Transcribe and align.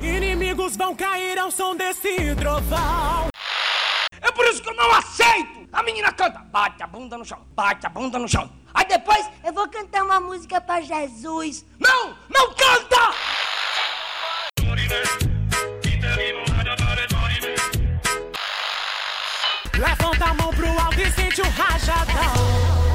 Inimigos 0.00 0.76
vão 0.76 0.94
cair 0.94 1.38
ao 1.38 1.50
som 1.50 1.76
desse 1.76 2.34
trovão. 2.36 3.28
É 4.20 4.30
por 4.32 4.44
isso 4.46 4.62
que 4.62 4.68
eu 4.68 4.74
não 4.74 4.90
aceito! 4.92 5.68
A 5.72 5.82
menina 5.82 6.12
canta, 6.12 6.38
bate 6.38 6.82
a 6.82 6.86
bunda 6.86 7.18
no 7.18 7.24
chão, 7.24 7.38
bate 7.54 7.86
a 7.86 7.88
bunda 7.88 8.18
no 8.18 8.28
chão. 8.28 8.50
Aí 8.72 8.86
depois, 8.86 9.28
Eu 9.44 9.52
vou 9.52 9.68
cantar 9.68 10.02
uma 10.02 10.18
música 10.20 10.60
pra 10.60 10.80
Jesus. 10.80 11.64
não, 11.78 12.16
não 12.28 12.54
canta! 12.54 13.14
Levanta 19.78 20.24
a 20.24 20.34
mão 20.34 20.50
pro 20.54 20.68
alto 20.80 21.00
e 21.00 21.10
sente 21.12 21.40
o 21.42 21.50
rajadão. 21.50 22.93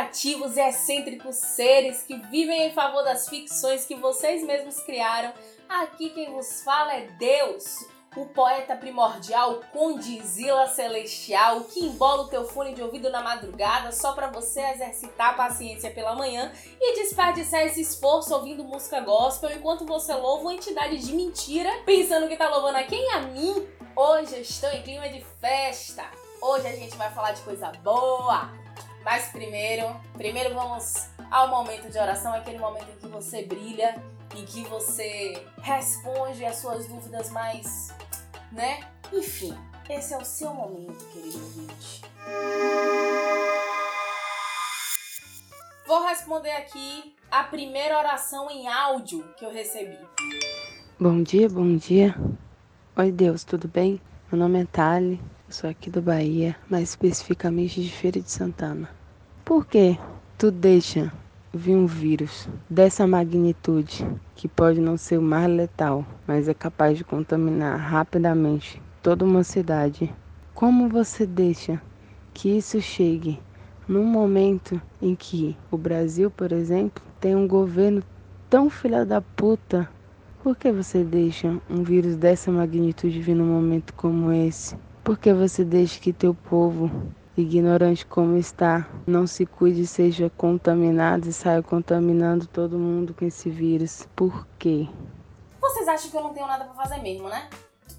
Criativos 0.00 0.56
e 0.56 0.60
excêntricos 0.60 1.36
seres 1.36 2.02
que 2.02 2.16
vivem 2.16 2.68
em 2.68 2.72
favor 2.72 3.02
das 3.04 3.28
ficções 3.28 3.84
que 3.84 3.94
vocês 3.94 4.42
mesmos 4.42 4.80
criaram. 4.80 5.30
Aqui 5.68 6.08
quem 6.08 6.32
vos 6.32 6.62
fala 6.62 6.94
é 6.94 7.02
Deus, 7.18 7.66
o 8.16 8.24
poeta 8.24 8.74
primordial, 8.74 9.60
condizila 9.70 10.66
celestial, 10.68 11.64
que 11.64 11.80
embola 11.80 12.22
o 12.22 12.28
teu 12.28 12.48
fone 12.48 12.72
de 12.72 12.82
ouvido 12.82 13.10
na 13.10 13.22
madrugada 13.22 13.92
só 13.92 14.12
para 14.12 14.28
você 14.28 14.62
exercitar 14.70 15.30
a 15.30 15.34
paciência 15.34 15.90
pela 15.90 16.14
manhã 16.14 16.50
e 16.80 16.94
desperdiçar 16.94 17.60
esse 17.66 17.82
esforço 17.82 18.34
ouvindo 18.34 18.64
música 18.64 19.00
gospel 19.00 19.50
enquanto 19.50 19.84
você 19.84 20.14
louva 20.14 20.44
uma 20.44 20.54
entidade 20.54 20.96
de 20.96 21.12
mentira, 21.12 21.70
pensando 21.84 22.26
que 22.26 22.38
tá 22.38 22.48
louvando 22.48 22.78
a 22.78 22.84
quem? 22.84 23.12
A 23.12 23.20
mim? 23.20 23.68
Hoje 23.94 24.34
eu 24.34 24.40
estou 24.40 24.70
em 24.70 24.82
clima 24.82 25.10
de 25.10 25.22
festa. 25.38 26.10
Hoje 26.40 26.66
a 26.66 26.72
gente 26.72 26.96
vai 26.96 27.10
falar 27.10 27.32
de 27.32 27.42
coisa 27.42 27.70
boa. 27.84 28.59
Mas 29.04 29.28
primeiro, 29.28 29.94
primeiro 30.14 30.54
vamos 30.54 31.08
ao 31.30 31.48
momento 31.48 31.90
de 31.90 31.98
oração, 31.98 32.34
aquele 32.34 32.58
momento 32.58 32.88
em 32.90 32.96
que 32.98 33.08
você 33.08 33.44
brilha, 33.44 34.02
em 34.36 34.44
que 34.44 34.62
você 34.64 35.42
responde 35.62 36.44
as 36.44 36.56
suas 36.56 36.86
dúvidas 36.86 37.30
mais, 37.30 37.94
né? 38.52 38.80
Enfim, 39.12 39.56
esse 39.88 40.12
é 40.12 40.18
o 40.18 40.24
seu 40.24 40.52
momento, 40.52 41.04
querido 41.06 41.38
ouvinte. 41.38 42.02
Vou 45.86 46.06
responder 46.06 46.52
aqui 46.52 47.16
a 47.30 47.42
primeira 47.42 47.98
oração 47.98 48.50
em 48.50 48.68
áudio 48.68 49.24
que 49.36 49.44
eu 49.44 49.52
recebi. 49.52 49.98
Bom 50.98 51.22
dia, 51.22 51.48
bom 51.48 51.76
dia. 51.76 52.14
Oi, 52.96 53.10
Deus, 53.10 53.44
tudo 53.44 53.66
bem? 53.66 54.00
Meu 54.30 54.38
nome 54.38 54.62
é 54.62 54.66
Thali, 54.66 55.20
eu 55.50 55.54
sou 55.54 55.68
aqui 55.68 55.90
do 55.90 56.00
Bahia, 56.00 56.54
mais 56.70 56.90
especificamente 56.90 57.82
de 57.82 57.90
Feira 57.90 58.20
de 58.20 58.30
Santana. 58.30 58.88
Por 59.44 59.66
que 59.66 59.98
tu 60.38 60.48
deixa 60.48 61.12
vir 61.52 61.74
um 61.74 61.86
vírus 61.86 62.48
dessa 62.70 63.04
magnitude, 63.04 64.06
que 64.36 64.46
pode 64.46 64.80
não 64.80 64.96
ser 64.96 65.18
o 65.18 65.22
mais 65.22 65.50
letal, 65.50 66.06
mas 66.24 66.48
é 66.48 66.54
capaz 66.54 66.96
de 66.96 67.02
contaminar 67.02 67.76
rapidamente 67.76 68.80
toda 69.02 69.24
uma 69.24 69.42
cidade? 69.42 70.14
Como 70.54 70.88
você 70.88 71.26
deixa 71.26 71.82
que 72.32 72.56
isso 72.56 72.80
chegue 72.80 73.40
num 73.88 74.04
momento 74.04 74.80
em 75.02 75.16
que 75.16 75.56
o 75.68 75.76
Brasil, 75.76 76.30
por 76.30 76.52
exemplo, 76.52 77.02
tem 77.18 77.34
um 77.34 77.48
governo 77.48 78.04
tão 78.48 78.70
filha 78.70 79.04
da 79.04 79.20
puta 79.20 79.90
por 80.42 80.56
que 80.56 80.72
você 80.72 81.04
deixa 81.04 81.60
um 81.68 81.82
vírus 81.82 82.16
dessa 82.16 82.50
magnitude 82.50 83.20
vir 83.20 83.34
num 83.34 83.44
momento 83.44 83.92
como 83.92 84.32
esse? 84.32 84.74
Por 85.02 85.18
que 85.18 85.32
você 85.32 85.64
deixa 85.64 85.98
que 85.98 86.12
teu 86.12 86.34
povo, 86.34 86.90
ignorante 87.36 88.04
como 88.04 88.36
está, 88.36 88.86
não 89.06 89.26
se 89.26 89.46
cuide 89.46 89.86
seja 89.86 90.30
contaminado 90.36 91.28
e 91.28 91.32
saia 91.32 91.62
contaminando 91.62 92.46
todo 92.46 92.78
mundo 92.78 93.14
com 93.14 93.24
esse 93.24 93.48
vírus? 93.48 94.06
Por 94.14 94.46
quê? 94.58 94.86
Vocês 95.60 95.88
acham 95.88 96.10
que 96.10 96.16
eu 96.16 96.22
não 96.22 96.34
tenho 96.34 96.46
nada 96.46 96.64
pra 96.64 96.74
fazer 96.74 97.00
mesmo, 97.00 97.28
né? 97.28 97.48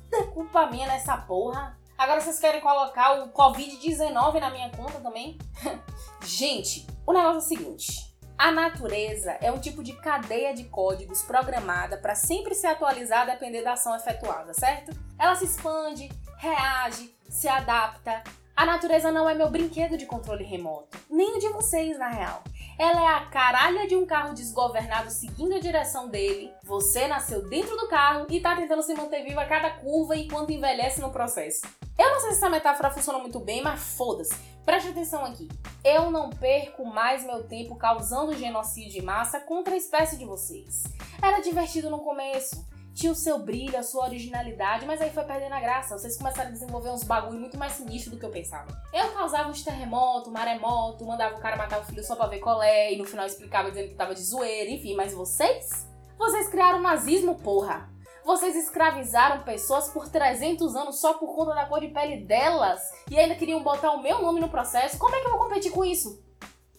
Tudo 0.09 0.23
é 0.23 0.27
culpa 0.27 0.67
minha 0.67 0.87
nessa 0.87 1.17
porra. 1.17 1.77
Agora 1.97 2.21
vocês 2.21 2.39
querem 2.39 2.61
colocar 2.61 3.23
o 3.23 3.29
Covid-19 3.29 4.39
na 4.39 4.49
minha 4.51 4.69
conta 4.69 4.99
também? 4.99 5.37
Gente, 6.23 6.85
o 7.05 7.13
negócio 7.13 7.35
é 7.35 7.37
o 7.37 7.41
seguinte. 7.41 8.11
A 8.37 8.51
natureza 8.51 9.37
é 9.39 9.51
um 9.51 9.59
tipo 9.59 9.83
de 9.83 9.93
cadeia 9.93 10.53
de 10.53 10.63
códigos 10.63 11.21
programada 11.21 11.97
para 11.97 12.15
sempre 12.15 12.55
se 12.55 12.65
atualizar 12.65 13.21
a 13.21 13.33
depender 13.33 13.61
da 13.61 13.73
ação 13.73 13.95
efetuada, 13.95 14.51
certo? 14.53 14.91
Ela 15.19 15.35
se 15.35 15.45
expande, 15.45 16.09
reage, 16.41 17.15
se 17.29 17.47
adapta. 17.47 18.23
A 18.57 18.65
natureza 18.65 19.11
não 19.11 19.29
é 19.29 19.35
meu 19.35 19.49
brinquedo 19.51 19.95
de 19.95 20.07
controle 20.07 20.43
remoto, 20.43 20.97
nem 21.07 21.37
o 21.37 21.39
de 21.39 21.47
vocês, 21.49 21.99
na 21.99 22.09
real. 22.09 22.43
Ela 22.79 22.99
é 22.99 23.07
a 23.07 23.25
caralha 23.27 23.87
de 23.87 23.95
um 23.95 24.07
carro 24.07 24.33
desgovernado 24.33 25.11
seguindo 25.11 25.53
a 25.53 25.59
direção 25.59 26.09
dele. 26.09 26.51
Você 26.63 27.07
nasceu 27.07 27.47
dentro 27.47 27.77
do 27.77 27.87
carro 27.87 28.25
e 28.27 28.39
tá 28.39 28.55
tentando 28.55 28.81
se 28.81 28.95
manter 28.95 29.23
vivo 29.23 29.39
a 29.39 29.45
cada 29.45 29.69
curva 29.69 30.15
enquanto 30.15 30.51
envelhece 30.51 30.99
no 30.99 31.11
processo. 31.11 31.61
Eu 31.95 32.09
não 32.09 32.19
sei 32.19 32.31
se 32.31 32.37
essa 32.37 32.49
metáfora 32.49 32.89
funciona 32.89 33.19
muito 33.19 33.39
bem, 33.39 33.61
mas 33.61 33.79
foda-se. 33.95 34.33
Preste 34.65 34.89
atenção 34.89 35.23
aqui. 35.23 35.47
Eu 35.83 36.09
não 36.09 36.31
perco 36.31 36.83
mais 36.83 37.23
meu 37.23 37.43
tempo 37.43 37.75
causando 37.75 38.35
genocídio 38.35 38.93
de 38.93 39.01
massa 39.03 39.39
contra 39.39 39.75
a 39.75 39.77
espécie 39.77 40.17
de 40.17 40.25
vocês. 40.25 40.85
Era 41.21 41.39
divertido 41.39 41.91
no 41.91 41.99
começo. 41.99 42.65
Tinha 42.93 43.11
o 43.11 43.15
seu 43.15 43.39
brilho, 43.39 43.77
a 43.77 43.83
sua 43.83 44.05
originalidade, 44.05 44.85
mas 44.85 45.01
aí 45.01 45.09
foi 45.11 45.23
perdendo 45.23 45.53
a 45.53 45.59
graça. 45.59 45.97
Vocês 45.97 46.17
começaram 46.17 46.49
a 46.49 46.51
desenvolver 46.51 46.89
uns 46.89 47.03
bagulho 47.03 47.39
muito 47.39 47.57
mais 47.57 47.73
sinistro 47.73 48.11
do 48.11 48.19
que 48.19 48.25
eu 48.25 48.29
pensava. 48.29 48.67
Eu 48.93 49.11
causava 49.11 49.49
uns 49.49 49.63
terremotos, 49.63 50.31
maremoto, 50.31 51.05
mandava 51.05 51.35
o 51.35 51.39
cara 51.39 51.55
matar 51.55 51.79
o 51.79 51.85
filho 51.85 52.03
só 52.03 52.15
pra 52.15 52.27
ver 52.27 52.39
colé, 52.39 52.93
e 52.93 52.97
no 52.97 53.05
final 53.05 53.25
explicava 53.25 53.69
dizendo 53.69 53.89
que 53.89 53.95
tava 53.95 54.13
de 54.13 54.23
zoeira, 54.23 54.69
enfim. 54.69 54.95
Mas 54.95 55.13
vocês? 55.13 55.87
Vocês 56.17 56.49
criaram 56.49 56.81
nazismo, 56.81 57.35
porra! 57.35 57.89
Vocês 58.23 58.55
escravizaram 58.55 59.43
pessoas 59.43 59.89
por 59.89 60.07
300 60.07 60.75
anos 60.75 60.99
só 60.99 61.15
por 61.15 61.35
conta 61.35 61.55
da 61.55 61.65
cor 61.65 61.79
de 61.79 61.87
pele 61.87 62.23
delas 62.23 62.79
e 63.09 63.17
ainda 63.17 63.35
queriam 63.35 63.63
botar 63.63 63.91
o 63.93 64.01
meu 64.01 64.21
nome 64.21 64.39
no 64.39 64.49
processo. 64.49 64.97
Como 64.99 65.15
é 65.15 65.19
que 65.19 65.25
eu 65.25 65.31
vou 65.31 65.39
competir 65.39 65.71
com 65.71 65.83
isso? 65.83 66.23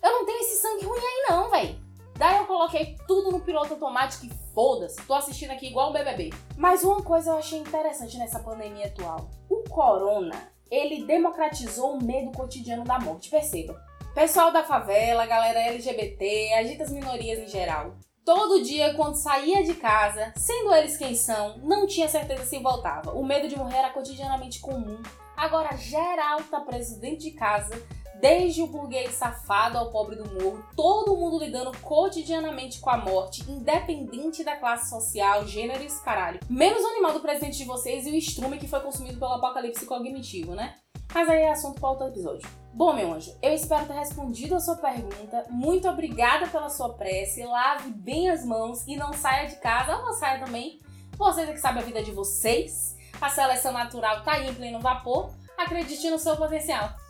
Eu 0.03 0.13
não 0.13 0.25
tenho 0.25 0.41
esse 0.41 0.61
sangue 0.61 0.85
ruim 0.85 1.01
aí 1.01 1.27
não, 1.31 1.51
véi. 1.51 1.81
Daí 2.23 2.37
eu 2.39 2.47
coloquei 2.47 2.97
tudo 3.09 3.33
no 3.33 3.41
piloto 3.41 3.73
automático 3.73 4.27
e 4.27 4.31
foda-se, 4.55 5.05
tô 5.09 5.13
assistindo 5.13 5.51
aqui 5.51 5.67
igual 5.67 5.91
o 5.91 5.93
BBB. 5.93 6.31
Mas 6.57 6.85
uma 6.85 7.03
coisa 7.03 7.33
eu 7.33 7.37
achei 7.37 7.59
interessante 7.59 8.17
nessa 8.17 8.39
pandemia 8.39 8.87
atual. 8.87 9.29
O 9.51 9.69
corona, 9.69 10.53
ele 10.71 11.05
democratizou 11.05 11.95
o 11.95 12.05
medo 12.05 12.31
cotidiano 12.31 12.85
da 12.85 12.97
morte, 13.01 13.29
perceba. 13.29 13.75
Pessoal 14.15 14.53
da 14.53 14.63
favela, 14.63 15.27
galera 15.27 15.63
LGBT, 15.63 16.55
agitas 16.61 16.93
minorias 16.93 17.41
em 17.41 17.49
geral. 17.49 17.97
Todo 18.25 18.63
dia, 18.63 18.95
quando 18.95 19.17
saía 19.17 19.65
de 19.65 19.75
casa, 19.75 20.33
sendo 20.37 20.73
eles 20.73 20.97
quem 20.97 21.17
são, 21.17 21.59
não 21.59 21.89
tinha 21.89 22.09
certeza 22.09 22.45
se 22.45 22.57
voltava. 22.61 23.11
O 23.11 23.27
medo 23.27 23.49
de 23.49 23.59
morrer 23.59 23.79
era 23.79 23.91
cotidianamente 23.91 24.61
comum. 24.61 25.03
Agora, 25.37 25.77
geral 25.77 26.41
tá 26.49 26.61
preso 26.61 27.01
dentro 27.01 27.19
de 27.19 27.33
casa, 27.33 27.75
desde 28.23 28.63
o 28.63 28.69
burguês 28.69 29.15
safado 29.15 29.77
ao 29.77 29.91
pobre 29.91 30.15
do 30.15 30.33
morro, 30.33 30.65
todo 30.77 31.17
mundo 31.17 31.41
lidando 31.41 31.77
cotidianamente 31.79 32.79
com 32.79 32.89
a 32.89 32.97
morte, 32.97 33.43
independente 33.51 34.45
da 34.45 34.55
classe 34.55 34.89
social, 34.89 35.45
gênero 35.45 35.83
e 35.83 35.87
esse 35.87 36.01
caralho. 36.05 36.39
Menos 36.49 36.85
o 36.85 36.87
animal 36.87 37.15
do 37.15 37.21
presente 37.21 37.59
de 37.59 37.65
vocês 37.65 38.07
e 38.07 38.13
o 38.13 38.15
estrume 38.15 38.59
que 38.59 38.69
foi 38.69 38.79
consumido 38.79 39.19
pelo 39.19 39.33
apocalipse 39.33 39.85
cognitivo, 39.85 40.55
né? 40.55 40.77
Mas 41.13 41.29
aí 41.29 41.43
é 41.43 41.51
assunto 41.51 41.81
para 41.81 41.91
outro 41.91 42.07
episódio. 42.07 42.49
Bom, 42.73 42.93
meu 42.93 43.13
anjo, 43.13 43.37
eu 43.43 43.53
espero 43.53 43.87
ter 43.87 43.95
respondido 43.95 44.55
a 44.55 44.61
sua 44.61 44.77
pergunta. 44.77 45.45
Muito 45.51 45.89
obrigada 45.89 46.47
pela 46.47 46.71
sua 46.71 46.95
prece. 46.95 47.45
Lave 47.45 47.91
bem 47.91 48.31
as 48.31 48.47
mãos 48.47 48.87
e 48.87 48.97
não 48.97 49.13
saia 49.13 49.49
de 49.49 49.57
casa, 49.57 49.97
ou 49.97 50.05
não 50.05 50.13
saia 50.13 50.43
também. 50.43 50.79
Vocês 51.19 51.49
é 51.49 51.53
que 51.53 51.59
sabem 51.59 51.83
a 51.83 51.87
vida 51.87 52.03
de 52.03 52.13
vocês. 52.13 52.97
A 53.21 53.29
seleção 53.29 53.73
natural 53.73 54.23
tá 54.23 54.35
aí 54.35 54.49
em 54.49 54.55
pleno 54.55 54.81
vapor. 54.81 55.31
Acredite 55.59 56.09
no 56.09 56.19
seu 56.19 56.37
potencial. 56.37 57.02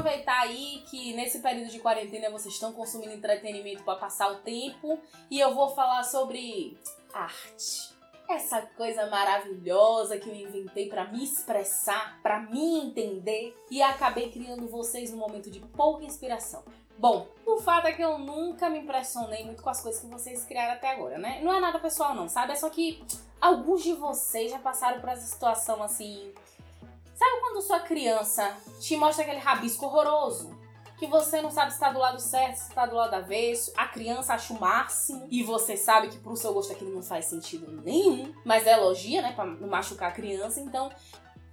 Aproveitar 0.00 0.40
aí 0.40 0.82
que 0.86 1.12
nesse 1.12 1.40
período 1.40 1.70
de 1.70 1.78
quarentena 1.78 2.30
vocês 2.30 2.54
estão 2.54 2.72
consumindo 2.72 3.12
entretenimento 3.12 3.82
para 3.82 3.98
passar 3.98 4.32
o 4.32 4.36
tempo 4.36 4.98
e 5.30 5.38
eu 5.38 5.54
vou 5.54 5.68
falar 5.68 6.02
sobre 6.04 6.76
arte 7.12 7.90
essa 8.28 8.62
coisa 8.62 9.06
maravilhosa 9.08 10.16
que 10.16 10.28
eu 10.28 10.34
inventei 10.34 10.88
para 10.88 11.04
me 11.10 11.24
expressar, 11.24 12.16
para 12.22 12.38
me 12.38 12.78
entender 12.78 13.56
e 13.68 13.82
acabei 13.82 14.30
criando 14.30 14.68
vocês 14.68 15.10
num 15.10 15.18
momento 15.18 15.50
de 15.50 15.58
pouca 15.58 16.04
inspiração. 16.04 16.62
Bom, 16.96 17.26
o 17.44 17.58
fato 17.58 17.88
é 17.88 17.92
que 17.92 18.02
eu 18.02 18.18
nunca 18.18 18.70
me 18.70 18.78
impressionei 18.78 19.44
muito 19.44 19.64
com 19.64 19.70
as 19.70 19.82
coisas 19.82 20.00
que 20.00 20.06
vocês 20.06 20.44
criaram 20.44 20.74
até 20.74 20.90
agora, 20.90 21.18
né? 21.18 21.40
Não 21.42 21.52
é 21.52 21.58
nada 21.58 21.80
pessoal 21.80 22.14
não, 22.14 22.28
sabe? 22.28 22.52
É 22.52 22.56
só 22.56 22.70
que 22.70 23.02
alguns 23.40 23.82
de 23.82 23.94
vocês 23.94 24.52
já 24.52 24.60
passaram 24.60 25.00
por 25.00 25.08
essa 25.08 25.26
situação 25.26 25.82
assim. 25.82 26.32
Sabe 27.20 27.38
quando 27.40 27.60
sua 27.60 27.80
criança 27.80 28.56
te 28.80 28.96
mostra 28.96 29.24
aquele 29.24 29.40
rabisco 29.40 29.84
horroroso? 29.84 30.58
que 30.96 31.06
você 31.06 31.40
não 31.40 31.50
sabe 31.50 31.72
se 31.72 31.80
tá 31.80 31.90
do 31.90 31.98
lado 31.98 32.20
certo, 32.20 32.56
se 32.56 32.74
tá 32.74 32.84
do 32.84 32.94
lado 32.94 33.14
avesso, 33.14 33.72
a 33.74 33.88
criança 33.88 34.34
acha 34.34 34.52
o 34.52 34.60
máximo 34.60 35.26
e 35.30 35.42
você 35.42 35.74
sabe 35.74 36.08
que 36.08 36.18
pro 36.18 36.36
seu 36.36 36.52
gosto 36.52 36.74
aquilo 36.74 36.94
não 36.94 37.02
faz 37.02 37.24
sentido 37.24 37.72
nenhum, 37.82 38.34
mas 38.44 38.66
é 38.66 38.74
elogia, 38.74 39.22
né, 39.22 39.32
pra 39.32 39.46
não 39.46 39.66
machucar 39.66 40.10
a 40.10 40.12
criança, 40.12 40.60
então 40.60 40.90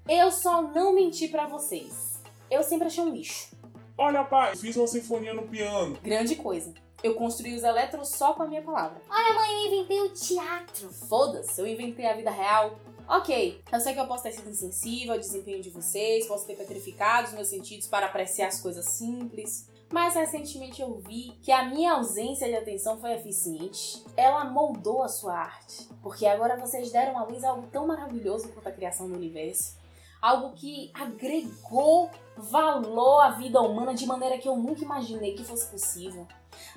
eu 0.06 0.32
só 0.34 0.62
não 0.62 0.94
menti 0.94 1.30
pra 1.30 1.48
vocês. 1.48 2.22
Eu 2.52 2.62
sempre 2.62 2.88
achei 2.88 3.02
um 3.02 3.10
lixo. 3.10 3.56
Olha, 3.98 4.26
pai, 4.26 4.54
fiz 4.58 4.76
uma 4.76 4.86
sinfonia 4.86 5.34
no 5.34 5.48
piano. 5.48 5.98
Grande 6.04 6.36
coisa. 6.36 6.74
Eu 7.02 7.16
construí 7.16 7.56
os 7.56 7.64
elétrons 7.64 8.10
só 8.10 8.34
com 8.34 8.44
a 8.44 8.48
minha 8.48 8.62
palavra. 8.62 9.02
Olha, 9.10 9.34
mãe, 9.34 9.50
eu 9.50 9.68
inventei 9.68 10.02
o 10.02 10.10
teatro. 10.10 10.90
Foda-se, 10.92 11.62
eu 11.62 11.66
inventei 11.66 12.06
a 12.06 12.16
vida 12.16 12.32
real. 12.32 12.78
Ok, 13.10 13.64
eu 13.72 13.80
sei 13.80 13.94
que 13.94 14.02
eu 14.02 14.06
posso 14.06 14.24
ter 14.24 14.34
sido 14.34 14.50
insensível 14.50 15.14
ao 15.14 15.20
desempenho 15.20 15.62
de 15.62 15.70
vocês, 15.70 16.28
posso 16.28 16.46
ter 16.46 16.56
petrificado 16.56 17.30
os 17.30 17.34
meus 17.34 17.48
sentidos 17.48 17.88
para 17.88 18.08
apreciar 18.08 18.48
as 18.48 18.60
coisas 18.60 18.84
simples, 18.84 19.70
mas 19.90 20.14
recentemente 20.14 20.82
eu 20.82 20.94
vi 21.00 21.32
que 21.42 21.50
a 21.50 21.64
minha 21.70 21.94
ausência 21.94 22.50
de 22.50 22.56
atenção 22.56 23.00
foi 23.00 23.14
eficiente. 23.14 24.04
Ela 24.18 24.44
moldou 24.44 25.04
a 25.04 25.08
sua 25.08 25.36
arte, 25.36 25.88
porque 26.04 26.26
agora 26.26 26.58
vocês 26.58 26.92
deram 26.92 27.18
à 27.18 27.24
luz 27.24 27.46
algo 27.46 27.66
tão 27.68 27.88
maravilhoso 27.88 28.50
quanto 28.50 28.68
a 28.68 28.74
criação 28.74 29.08
do 29.08 29.16
universo. 29.16 29.78
Algo 30.22 30.54
que 30.54 30.92
agregou 30.94 32.12
valor 32.36 33.22
à 33.22 33.30
vida 33.30 33.62
humana 33.62 33.94
de 33.94 34.06
maneira 34.06 34.38
que 34.38 34.50
eu 34.50 34.58
nunca 34.58 34.84
imaginei 34.84 35.34
que 35.34 35.46
fosse 35.46 35.68
possível. 35.68 36.28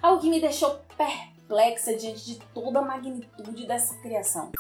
Algo 0.01 0.21
que 0.21 0.31
me 0.31 0.41
deixou 0.41 0.79
perplexa 0.97 1.40
diante 1.99 2.25
de 2.25 2.41
toda 2.55 2.79
a 2.79 2.83
magnitude 2.83 3.67
dessa 3.67 3.95
criação. 3.97 4.53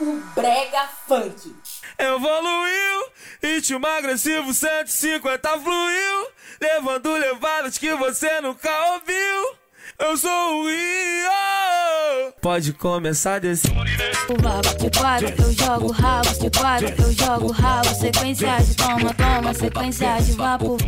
O 0.00 0.20
brega 0.34 0.86
funk. 1.06 1.54
Evoluiu, 1.98 3.10
ritmo 3.42 3.86
agressivo 3.86 4.52
150 4.52 5.48
fluiu, 5.60 6.28
levando 6.60 7.12
levadas 7.14 7.78
que 7.78 7.94
você 7.94 8.40
nunca 8.40 8.70
ouviu. 8.92 9.56
Eu 9.98 10.16
sou 10.16 10.62
o 10.62 10.68
Rio. 10.68 12.32
Pode 12.42 12.72
começar 12.74 13.40
desse. 13.40 13.68
O 13.68 14.42
rabo 14.42 14.74
de 14.76 14.90
quadro, 14.98 15.34
eu 15.38 15.52
jogo 15.52 15.92
rabo 15.92 16.28
de 16.38 16.50
quadro, 16.50 16.94
eu 17.02 17.12
jogo 17.12 17.52
rabo, 17.52 17.88
sequência 17.94 18.56
de 18.58 18.76
toma, 18.76 19.14
toma, 19.14 19.54
sequência 19.54 20.16
de 20.20 20.32
vapor. 20.32 20.78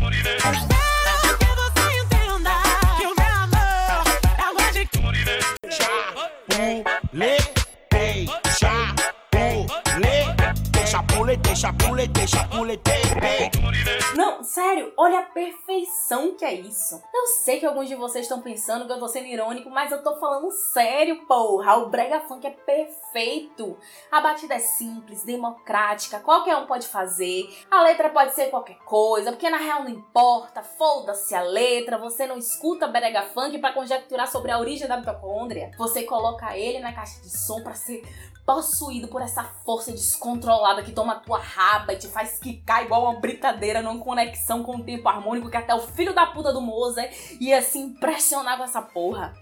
Não, 14.15 14.41
sério, 14.41 14.93
olha 14.95 15.19
a 15.19 15.23
perfeição 15.23 16.33
que 16.37 16.45
é 16.45 16.53
isso. 16.53 16.95
Eu 17.13 17.27
sei 17.27 17.59
que 17.59 17.65
alguns 17.65 17.89
de 17.89 17.95
vocês 17.95 18.23
estão 18.23 18.41
pensando 18.41 18.85
que 18.85 18.91
eu 18.93 18.99
tô 18.99 19.07
sendo 19.09 19.27
irônico, 19.27 19.69
mas 19.69 19.91
eu 19.91 20.01
tô 20.01 20.15
falando 20.17 20.49
sério, 20.49 21.25
porra. 21.27 21.75
O 21.75 21.89
brega 21.89 22.21
funk 22.21 22.47
é 22.47 22.51
perfeito. 22.51 23.77
A 24.09 24.21
batida 24.21 24.55
é 24.55 24.59
simples, 24.59 25.25
democrática, 25.25 26.21
qualquer 26.21 26.55
um 26.55 26.65
pode 26.65 26.87
fazer. 26.87 27.53
A 27.69 27.83
letra 27.83 28.09
pode 28.09 28.33
ser 28.33 28.49
qualquer 28.49 28.77
coisa, 28.85 29.33
porque 29.33 29.49
na 29.49 29.57
real 29.57 29.83
não 29.83 29.89
importa. 29.89 30.63
Foda-se 30.63 31.35
a 31.35 31.41
letra, 31.41 31.97
você 31.97 32.25
não 32.25 32.37
escuta 32.37 32.87
brega 32.87 33.23
funk 33.33 33.57
pra 33.57 33.73
conjecturar 33.73 34.31
sobre 34.31 34.51
a 34.51 34.57
origem 34.57 34.87
da 34.87 34.95
mitocôndria. 34.95 35.71
Você 35.77 36.03
coloca 36.03 36.57
ele 36.57 36.79
na 36.79 36.93
caixa 36.93 37.19
de 37.21 37.29
som 37.29 37.61
pra 37.61 37.73
ser 37.73 38.03
possuído 38.49 39.07
por 39.07 39.21
essa 39.21 39.43
força 39.63 39.91
descontrolada 39.91 40.81
que 40.81 40.91
toma 40.91 41.08
a 41.09 41.15
tua 41.15 41.39
raba 41.39 41.93
e 41.93 41.97
te 41.97 42.07
faz 42.07 42.39
quicar 42.39 42.83
igual 42.83 43.03
uma 43.03 43.19
britadeira 43.19 43.81
numa 43.81 44.03
conexão 44.03 44.63
com 44.63 44.77
o 44.77 44.83
tempo 44.83 45.07
harmônico 45.07 45.49
que 45.49 45.57
até 45.57 45.73
o 45.73 45.79
filho 45.79 46.13
da 46.13 46.25
puta 46.27 46.53
do 46.53 46.61
Mozart 46.61 47.11
ia 47.39 47.61
se 47.61 47.77
impressionar 47.77 48.57
com 48.57 48.63
essa 48.63 48.81
porra. 48.81 49.33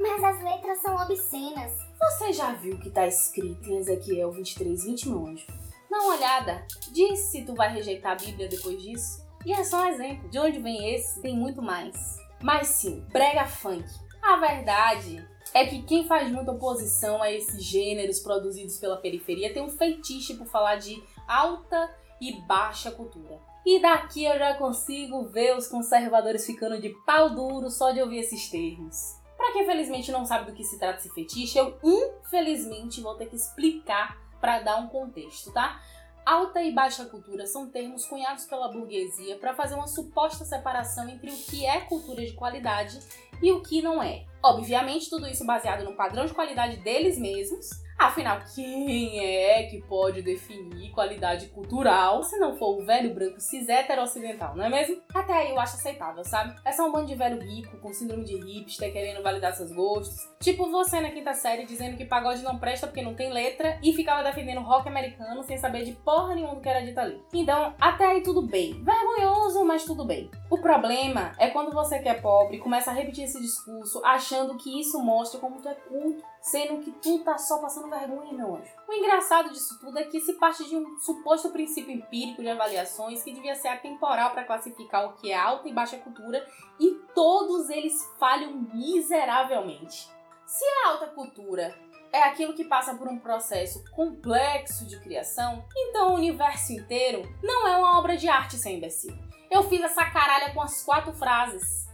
Mas 0.00 0.24
as 0.24 0.42
letras 0.42 0.80
são 0.80 0.96
obscenas. 0.96 1.72
Você 1.98 2.32
já 2.32 2.52
viu 2.52 2.74
o 2.74 2.80
que 2.80 2.88
tá 2.88 3.06
escrito 3.06 3.68
em 3.68 3.76
Ezequiel 3.76 4.32
23, 4.32 4.84
20, 4.84 5.08
meu 5.10 5.26
anjo? 5.26 5.46
Dá 5.90 5.98
uma 5.98 6.14
olhada. 6.16 6.66
Diz 6.90 7.18
se 7.30 7.44
tu 7.44 7.54
vai 7.54 7.70
rejeitar 7.70 8.12
a 8.12 8.14
Bíblia 8.14 8.48
depois 8.48 8.82
disso. 8.82 9.22
E 9.44 9.52
é 9.52 9.62
só 9.62 9.82
um 9.82 9.88
exemplo. 9.88 10.30
De 10.30 10.38
onde 10.38 10.58
vem 10.58 10.94
esse? 10.94 11.20
Tem 11.20 11.36
muito 11.36 11.60
mais. 11.60 12.16
Mas 12.42 12.68
sim, 12.68 13.04
brega 13.12 13.44
funk. 13.44 13.84
A 14.22 14.36
verdade 14.36 15.28
é 15.52 15.66
que 15.66 15.82
quem 15.82 16.06
faz 16.06 16.30
muita 16.30 16.52
oposição 16.52 17.22
a 17.22 17.30
esses 17.30 17.62
gêneros 17.62 18.20
produzidos 18.20 18.78
pela 18.78 18.96
periferia 18.96 19.52
tem 19.52 19.62
um 19.62 19.68
feitiço 19.68 20.36
por 20.36 20.46
falar 20.46 20.76
de 20.76 21.02
alta 21.26 21.90
e 22.20 22.40
baixa 22.42 22.90
cultura. 22.90 23.40
E 23.64 23.80
daqui 23.80 24.24
eu 24.24 24.38
já 24.38 24.54
consigo 24.54 25.24
ver 25.24 25.56
os 25.56 25.68
conservadores 25.68 26.46
ficando 26.46 26.80
de 26.80 26.90
pau 27.04 27.30
duro 27.30 27.70
só 27.70 27.90
de 27.90 28.00
ouvir 28.00 28.18
esses 28.18 28.48
termos. 28.48 29.18
Pra 29.36 29.52
quem 29.52 29.64
felizmente 29.64 30.12
não 30.12 30.24
sabe 30.24 30.50
do 30.50 30.56
que 30.56 30.64
se 30.64 30.78
trata 30.78 30.98
esse 30.98 31.12
fetiche, 31.14 31.58
eu 31.58 31.78
infelizmente 31.82 33.00
vou 33.00 33.14
ter 33.14 33.26
que 33.26 33.36
explicar 33.36 34.18
para 34.40 34.60
dar 34.60 34.76
um 34.76 34.88
contexto, 34.88 35.52
tá? 35.52 35.80
Alta 36.24 36.62
e 36.62 36.72
baixa 36.72 37.04
cultura 37.06 37.46
são 37.46 37.68
termos 37.68 38.04
cunhados 38.04 38.44
pela 38.44 38.68
burguesia 38.68 39.36
para 39.36 39.54
fazer 39.54 39.74
uma 39.74 39.88
suposta 39.88 40.44
separação 40.44 41.08
entre 41.08 41.30
o 41.30 41.36
que 41.36 41.66
é 41.66 41.80
cultura 41.80 42.24
de 42.24 42.32
qualidade 42.32 42.98
e 43.42 43.50
o 43.52 43.62
que 43.62 43.82
não 43.82 44.02
é. 44.02 44.24
Obviamente, 44.42 45.10
tudo 45.10 45.26
isso 45.26 45.44
baseado 45.44 45.84
no 45.84 45.96
padrão 45.96 46.26
de 46.26 46.34
qualidade 46.34 46.76
deles 46.78 47.18
mesmos. 47.18 47.68
Afinal, 48.00 48.38
quem 48.54 49.20
é 49.20 49.64
que 49.64 49.82
pode 49.82 50.22
definir 50.22 50.90
qualidade 50.90 51.48
cultural 51.48 52.22
se 52.22 52.38
não 52.38 52.56
for 52.56 52.80
o 52.80 52.86
velho 52.86 53.12
branco 53.12 53.38
cis 53.38 53.68
hétero 53.68 54.00
ocidental, 54.00 54.56
não 54.56 54.64
é 54.64 54.70
mesmo? 54.70 55.02
Até 55.14 55.34
aí 55.34 55.50
eu 55.50 55.60
acho 55.60 55.76
aceitável, 55.76 56.24
sabe? 56.24 56.58
É 56.64 56.72
só 56.72 56.88
um 56.88 56.92
bando 56.92 57.08
de 57.08 57.14
velho 57.14 57.38
rico 57.38 57.76
com 57.76 57.92
síndrome 57.92 58.24
de 58.24 58.36
hipster 58.36 58.90
querendo 58.90 59.22
validar 59.22 59.52
seus 59.52 59.70
gostos. 59.70 60.30
Tipo 60.40 60.70
você 60.70 60.98
na 60.98 61.10
quinta 61.10 61.34
série 61.34 61.66
dizendo 61.66 61.98
que 61.98 62.06
pagode 62.06 62.42
não 62.42 62.58
presta 62.58 62.86
porque 62.86 63.02
não 63.02 63.14
tem 63.14 63.30
letra 63.30 63.78
e 63.82 63.92
ficava 63.92 64.22
defendendo 64.22 64.62
rock 64.62 64.88
americano 64.88 65.42
sem 65.42 65.58
saber 65.58 65.84
de 65.84 65.92
porra 65.92 66.34
nenhuma 66.34 66.54
do 66.54 66.62
que 66.62 66.68
era 66.70 66.80
dito 66.80 66.98
ali. 66.98 67.22
Então, 67.34 67.74
até 67.78 68.06
aí 68.06 68.22
tudo 68.22 68.40
bem. 68.40 68.82
Vergonhoso, 68.82 69.62
mas 69.62 69.84
tudo 69.84 70.06
bem. 70.06 70.30
O 70.48 70.56
problema 70.56 71.32
é 71.38 71.50
quando 71.50 71.70
você 71.70 71.98
que 71.98 72.08
é 72.08 72.14
pobre 72.14 72.58
começa 72.60 72.90
a 72.90 72.94
repetir 72.94 73.24
esse 73.24 73.38
discurso 73.42 74.00
achando 74.02 74.56
que 74.56 74.80
isso 74.80 74.98
mostra 75.02 75.38
como 75.38 75.60
tu 75.60 75.68
é 75.68 75.74
culto, 75.74 76.22
sendo 76.40 76.80
que 76.80 76.90
tu 76.92 77.18
tá 77.18 77.36
só 77.36 77.58
passando 77.58 77.89
vergonha, 77.90 78.32
meu 78.32 78.56
anjo. 78.56 78.72
O 78.88 78.92
engraçado 78.92 79.50
disso 79.50 79.78
tudo 79.80 79.98
é 79.98 80.04
que 80.04 80.20
se 80.20 80.34
parte 80.34 80.64
de 80.66 80.76
um 80.76 80.98
suposto 81.00 81.50
princípio 81.50 81.92
empírico 81.92 82.40
de 82.40 82.48
avaliações 82.48 83.22
que 83.22 83.32
devia 83.32 83.54
ser 83.54 83.68
atemporal 83.68 84.30
para 84.30 84.44
classificar 84.44 85.06
o 85.06 85.14
que 85.14 85.30
é 85.30 85.36
alta 85.36 85.68
e 85.68 85.74
baixa 85.74 85.98
cultura 85.98 86.46
e 86.78 86.94
todos 87.14 87.68
eles 87.68 87.94
falham 88.18 88.52
miseravelmente. 88.72 90.08
Se 90.46 90.64
a 90.64 90.88
alta 90.88 91.08
cultura 91.08 91.76
é 92.12 92.22
aquilo 92.22 92.54
que 92.54 92.64
passa 92.64 92.94
por 92.94 93.08
um 93.08 93.18
processo 93.18 93.84
complexo 93.92 94.86
de 94.86 94.98
criação, 95.00 95.64
então 95.76 96.12
o 96.12 96.16
universo 96.16 96.72
inteiro 96.72 97.22
não 97.42 97.68
é 97.68 97.76
uma 97.76 97.98
obra 97.98 98.16
de 98.16 98.28
arte 98.28 98.56
sem 98.56 98.76
imbecil. 98.76 99.16
Eu 99.50 99.64
fiz 99.64 99.82
essa 99.82 100.04
caralha 100.10 100.52
com 100.52 100.60
as 100.60 100.82
quatro 100.82 101.12
frases. 101.12 101.88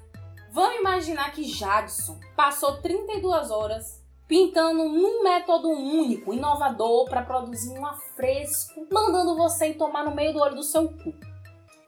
Vamos 0.52 0.78
imaginar 0.78 1.32
que 1.32 1.44
Jadson 1.44 2.18
passou 2.34 2.80
32 2.80 3.50
horas 3.50 4.05
pintando 4.28 4.88
num 4.88 5.22
método 5.22 5.68
único, 5.70 6.34
inovador, 6.34 7.08
para 7.08 7.22
produzir 7.22 7.70
um 7.70 7.86
afresco, 7.86 8.86
mandando 8.90 9.36
você 9.36 9.72
tomar 9.72 10.04
no 10.04 10.14
meio 10.14 10.32
do 10.32 10.40
olho 10.40 10.56
do 10.56 10.62
seu 10.62 10.88
cu. 10.88 11.14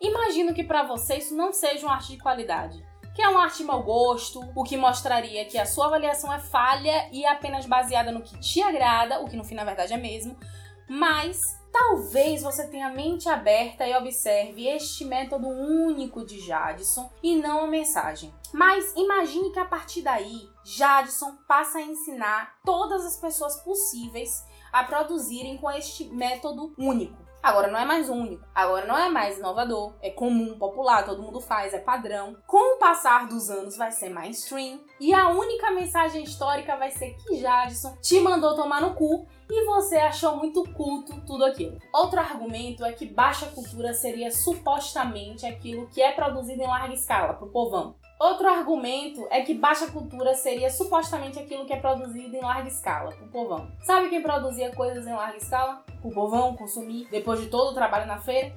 Imagino 0.01 0.55
que 0.55 0.63
para 0.63 0.85
você 0.85 1.17
isso 1.17 1.37
não 1.37 1.53
seja 1.53 1.85
uma 1.85 1.95
arte 1.95 2.13
de 2.13 2.19
qualidade, 2.19 2.87
que 3.15 3.21
é 3.21 3.29
uma 3.29 3.43
arte 3.43 3.59
de 3.59 3.65
mau 3.65 3.83
gosto, 3.83 4.41
o 4.55 4.63
que 4.63 4.77
mostraria 4.77 5.45
que 5.45 5.59
a 5.59 5.67
sua 5.67 5.87
avaliação 5.87 6.33
é 6.33 6.39
falha 6.39 7.09
e 7.11 7.27
apenas 7.27 7.67
baseada 7.67 8.13
no 8.13 8.23
que 8.23 8.39
te 8.39 8.63
agrada, 8.63 9.21
o 9.21 9.29
que 9.29 9.37
no 9.37 9.43
fim 9.43 9.57
na 9.57 9.65
verdade 9.65 9.93
é 9.93 9.97
mesmo, 9.97 10.37
mas 10.89 11.59
talvez 11.71 12.43
você 12.43 12.67
tenha 12.67 12.89
a 12.89 12.93
mente 12.93 13.29
aberta 13.29 13.87
e 13.87 13.95
observe 13.95 14.67
este 14.67 15.05
método 15.05 15.47
único 15.47 16.25
de 16.25 16.41
Jadson 16.41 17.11
e 17.23 17.37
não 17.37 17.65
a 17.65 17.67
mensagem. 17.67 18.33
Mas 18.53 18.95
imagine 18.97 19.53
que 19.53 19.59
a 19.59 19.65
partir 19.65 20.03
daí, 20.03 20.49
Jadson 20.65 21.37
passa 21.47 21.79
a 21.79 21.83
ensinar 21.83 22.59
todas 22.65 23.05
as 23.05 23.17
pessoas 23.17 23.57
possíveis 23.63 24.45
a 24.73 24.85
produzirem 24.85 25.59
com 25.59 25.71
este 25.71 26.05
método 26.05 26.75
único. 26.79 27.28
Agora 27.43 27.69
não 27.69 27.79
é 27.79 27.85
mais 27.85 28.09
único, 28.09 28.45
agora 28.55 28.87
não 28.87 28.99
é 28.99 29.09
mais 29.09 29.39
inovador, 29.39 29.95
é 30.03 30.11
comum, 30.11 30.59
popular, 30.59 31.05
todo 31.05 31.23
mundo 31.23 31.41
faz, 31.41 31.73
é 31.73 31.79
padrão. 31.79 32.37
Com 32.47 32.77
o 32.77 32.79
passar 32.79 33.29
dos 33.29 33.49
anos 33.49 33.77
vai 33.77 33.93
ser 33.93 34.09
mainstream 34.09 34.81
e 35.01 35.15
a 35.15 35.29
única 35.29 35.71
mensagem 35.71 36.25
histórica 36.25 36.77
vai 36.77 36.91
ser 36.91 37.15
que 37.15 37.37
Jadson 37.37 37.97
te 38.03 38.19
mandou 38.21 38.57
tomar 38.57 38.81
no 38.81 38.95
cu 38.95 39.27
e 39.49 39.65
você 39.65 39.97
achou 39.97 40.37
muito 40.37 40.63
culto 40.75 41.21
tudo 41.27 41.45
aquilo. 41.45 41.79
Outro 41.93 42.19
argumento 42.19 42.85
é 42.85 42.93
que 42.93 43.07
baixa 43.07 43.47
cultura 43.47 43.95
seria 43.95 44.31
supostamente 44.31 45.47
aquilo 45.47 45.89
que 45.89 46.03
é 46.03 46.13
produzido 46.13 46.63
em 46.63 46.67
larga 46.67 46.95
escala 46.95 47.35
pro 47.35 47.49
povão. 47.49 47.97
Outro 48.19 48.49
argumento 48.49 49.29
é 49.31 49.43
que 49.43 49.55
baixa 49.55 49.87
cultura 49.87 50.35
seria 50.35 50.69
supostamente 50.71 51.39
aquilo 51.39 51.65
que 51.65 51.73
é 51.73 51.79
produzido 51.79 52.35
em 52.35 52.41
larga 52.41 52.67
escala, 52.67 53.13
pro 53.13 53.29
povão. 53.29 53.71
Sabe 53.85 54.09
quem 54.09 54.21
produzia 54.21 54.75
coisas 54.75 55.07
em 55.07 55.13
larga 55.13 55.37
escala? 55.37 55.85
Pro 56.01 56.11
povão 56.11 56.57
consumir 56.57 57.07
depois 57.13 57.41
de 57.41 57.47
todo 57.47 57.71
o 57.71 57.75
trabalho 57.75 58.07
na 58.07 58.19
feira? 58.19 58.53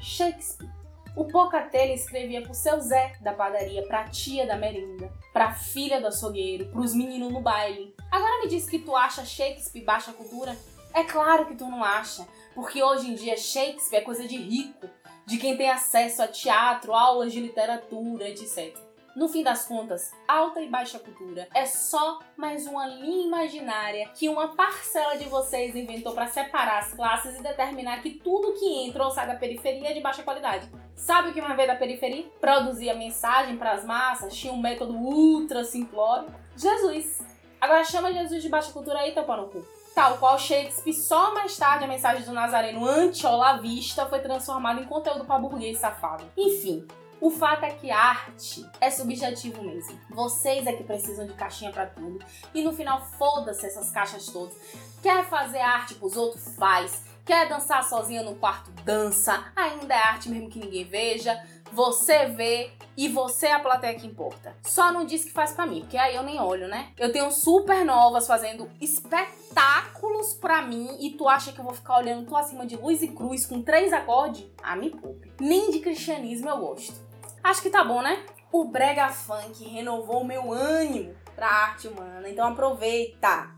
Shakespeare. 0.00 0.68
O 1.14 1.26
Pocatelho 1.26 1.92
escrevia 1.94 2.42
pro 2.42 2.52
seu 2.54 2.80
Zé 2.80 3.12
da 3.20 3.32
padaria, 3.32 3.86
pra 3.86 4.08
tia 4.08 4.44
da 4.44 4.56
merenda, 4.56 5.08
pra 5.32 5.54
filha 5.54 6.00
do 6.00 6.08
açougueiro, 6.08 6.66
pros 6.66 6.92
meninos 6.92 7.32
no 7.32 7.40
baile. 7.40 7.94
Agora 8.10 8.42
me 8.42 8.48
diz 8.48 8.68
que 8.68 8.80
tu 8.80 8.96
acha 8.96 9.24
Shakespeare 9.24 9.84
baixa 9.84 10.12
cultura? 10.12 10.56
É 10.92 11.04
claro 11.04 11.46
que 11.46 11.54
tu 11.54 11.66
não 11.66 11.84
acha, 11.84 12.26
porque 12.52 12.82
hoje 12.82 13.12
em 13.12 13.14
dia 13.14 13.36
Shakespeare 13.36 14.00
é 14.00 14.04
coisa 14.04 14.26
de 14.26 14.36
rico, 14.36 14.88
de 15.24 15.36
quem 15.38 15.56
tem 15.56 15.70
acesso 15.70 16.20
a 16.20 16.26
teatro, 16.26 16.92
aulas 16.92 17.32
de 17.32 17.40
literatura, 17.40 18.28
etc. 18.28 18.87
No 19.16 19.28
fim 19.28 19.42
das 19.42 19.64
contas, 19.66 20.12
alta 20.28 20.60
e 20.60 20.68
baixa 20.68 20.98
cultura 20.98 21.48
é 21.54 21.66
só 21.66 22.20
mais 22.36 22.66
uma 22.66 22.86
linha 22.86 23.26
imaginária 23.26 24.08
que 24.14 24.28
uma 24.28 24.54
parcela 24.54 25.16
de 25.16 25.24
vocês 25.24 25.74
inventou 25.74 26.12
para 26.12 26.26
separar 26.26 26.78
as 26.78 26.92
classes 26.92 27.36
e 27.36 27.42
determinar 27.42 28.00
que 28.00 28.10
tudo 28.10 28.54
que 28.54 28.86
entra 28.86 29.04
ou 29.04 29.10
sai 29.10 29.26
da 29.26 29.34
periferia 29.34 29.90
é 29.90 29.94
de 29.94 30.00
baixa 30.00 30.22
qualidade. 30.22 30.70
Sabe 30.94 31.30
o 31.30 31.32
que 31.32 31.40
uma 31.40 31.56
vez 31.56 31.66
da 31.66 31.74
periferia? 31.74 32.26
Produzia 32.40 32.94
mensagem 32.94 33.56
para 33.56 33.72
as 33.72 33.84
massas, 33.84 34.36
tinha 34.36 34.52
um 34.52 34.60
método 34.60 34.94
ultra 34.94 35.64
simplório. 35.64 36.28
Jesus! 36.56 37.20
Agora 37.60 37.84
chama 37.84 38.12
Jesus 38.12 38.42
de 38.42 38.48
baixa 38.48 38.72
cultura 38.72 39.00
aí, 39.00 39.12
teu 39.12 39.26
no 39.26 39.48
cu. 39.48 39.66
Tal 39.94 40.16
qual 40.18 40.38
Shakespeare, 40.38 40.94
só 40.94 41.34
mais 41.34 41.56
tarde 41.56 41.84
a 41.84 41.88
mensagem 41.88 42.24
do 42.24 42.32
Nazareno 42.32 42.86
anti-olavista 42.86 44.06
foi 44.06 44.20
transformada 44.20 44.80
em 44.80 44.84
conteúdo 44.84 45.24
para 45.24 45.40
burguês 45.40 45.78
safado. 45.78 46.24
Enfim, 46.36 46.86
o 47.20 47.30
fato 47.30 47.64
é 47.64 47.70
que 47.70 47.90
arte 47.90 48.64
é 48.80 48.90
subjetivo 48.90 49.62
mesmo. 49.62 49.98
Vocês 50.10 50.66
é 50.66 50.72
que 50.72 50.84
precisam 50.84 51.26
de 51.26 51.34
caixinha 51.34 51.72
pra 51.72 51.86
tudo. 51.86 52.24
E 52.54 52.62
no 52.62 52.72
final, 52.72 53.04
foda-se 53.18 53.66
essas 53.66 53.90
caixas 53.90 54.26
todas. 54.26 54.56
Quer 55.02 55.24
fazer 55.26 55.60
arte 55.60 55.94
pros 55.94 56.16
outros? 56.16 56.54
Faz. 56.56 57.02
Quer 57.24 57.48
dançar 57.48 57.84
sozinha 57.84 58.22
no 58.22 58.36
quarto? 58.36 58.70
Dança. 58.84 59.52
Ainda 59.54 59.94
é 59.94 59.98
arte 59.98 60.30
mesmo 60.30 60.48
que 60.48 60.58
ninguém 60.58 60.84
veja. 60.84 61.38
Você 61.72 62.26
vê 62.26 62.70
e 62.96 63.08
você 63.08 63.48
é 63.48 63.52
a 63.52 63.60
plateia 63.60 63.98
que 63.98 64.06
importa. 64.06 64.56
Só 64.64 64.90
não 64.90 65.04
diz 65.04 65.24
que 65.24 65.30
faz 65.30 65.52
pra 65.52 65.66
mim, 65.66 65.80
porque 65.80 65.98
aí 65.98 66.16
eu 66.16 66.22
nem 66.22 66.40
olho, 66.40 66.66
né? 66.66 66.92
Eu 66.96 67.12
tenho 67.12 67.30
super 67.30 67.84
novas 67.84 68.26
fazendo 68.26 68.70
espetáculos 68.80 70.34
pra 70.34 70.62
mim 70.62 70.96
e 70.98 71.10
tu 71.10 71.28
acha 71.28 71.52
que 71.52 71.60
eu 71.60 71.64
vou 71.64 71.74
ficar 71.74 71.98
olhando 71.98 72.26
tu 72.26 72.34
acima 72.34 72.64
de 72.64 72.76
luz 72.76 73.02
e 73.02 73.08
cruz 73.08 73.44
com 73.44 73.62
três 73.62 73.92
acordes? 73.92 74.46
Ah, 74.62 74.74
me 74.74 74.90
poupe. 74.90 75.30
Nem 75.38 75.70
de 75.70 75.80
cristianismo 75.80 76.48
eu 76.48 76.58
gosto. 76.58 77.07
Acho 77.48 77.62
que 77.62 77.70
tá 77.70 77.82
bom, 77.82 78.02
né? 78.02 78.22
O 78.52 78.64
Brega 78.64 79.08
Funk 79.08 79.64
renovou 79.64 80.22
meu 80.22 80.52
ânimo 80.52 81.14
pra 81.34 81.46
arte 81.46 81.88
humana, 81.88 82.28
então 82.28 82.46
aproveita. 82.46 83.48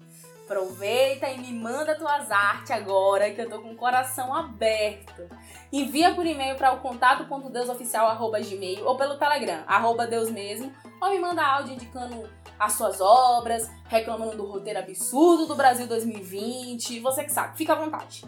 Aproveita 0.44 1.28
e 1.28 1.36
me 1.38 1.52
manda 1.52 1.96
tuas 1.96 2.30
artes 2.30 2.70
agora, 2.70 3.32
que 3.32 3.40
eu 3.40 3.50
tô 3.50 3.58
com 3.58 3.72
o 3.72 3.76
coração 3.76 4.32
aberto. 4.32 5.28
Envia 5.72 6.14
por 6.14 6.24
e-mail 6.24 6.54
para 6.54 6.70
o 6.70 6.78
contato.deusoficial.gmail 6.78 8.86
ou 8.86 8.96
pelo 8.96 9.18
Telegram, 9.18 9.64
arroba 9.66 10.06
Deus 10.06 10.30
mesmo, 10.30 10.72
ou 11.02 11.10
me 11.10 11.18
manda 11.18 11.44
áudio 11.44 11.74
indicando 11.74 12.30
as 12.60 12.74
suas 12.74 13.00
obras, 13.00 13.68
reclamando 13.88 14.36
do 14.36 14.46
roteiro 14.46 14.78
absurdo 14.78 15.46
do 15.46 15.56
Brasil 15.56 15.88
2020, 15.88 17.00
você 17.00 17.24
que 17.24 17.32
sabe, 17.32 17.58
fica 17.58 17.72
à 17.72 17.76
vontade. 17.76 18.24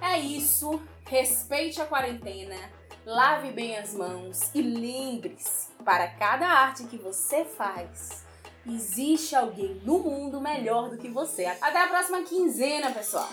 É 0.00 0.18
isso, 0.18 0.80
respeite 1.04 1.82
a 1.82 1.84
quarentena, 1.84 2.56
lave 3.04 3.50
bem 3.50 3.76
as 3.76 3.94
mãos 3.94 4.50
e 4.54 4.62
lembre-se, 4.62 5.68
para 5.84 6.08
cada 6.08 6.46
arte 6.46 6.84
que 6.84 6.96
você 6.96 7.44
faz, 7.44 8.24
existe 8.66 9.34
alguém 9.34 9.80
no 9.84 9.98
mundo 9.98 10.40
melhor 10.40 10.88
do 10.88 10.98
que 10.98 11.08
você. 11.08 11.46
Até 11.46 11.82
a 11.82 11.88
próxima 11.88 12.22
quinzena, 12.22 12.90
pessoal! 12.90 13.28